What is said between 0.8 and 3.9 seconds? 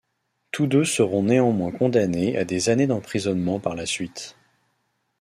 seront néanmoins condamnés à des années d’emprisonnement par la